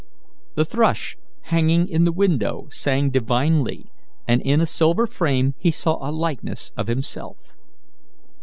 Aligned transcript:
The 0.55 0.65
thrush 0.65 1.15
hanging 1.41 1.87
in 1.87 2.05
the 2.05 2.11
window 2.11 2.67
sang 2.71 3.11
divinely, 3.11 3.91
and 4.27 4.41
in 4.41 4.59
a 4.59 4.65
silver 4.65 5.05
frame 5.05 5.53
he 5.59 5.69
saw 5.69 5.97
a 6.01 6.09
likeness 6.09 6.71
of 6.75 6.87
himself. 6.87 7.53